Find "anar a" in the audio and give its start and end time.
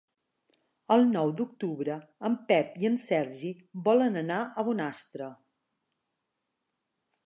4.27-4.69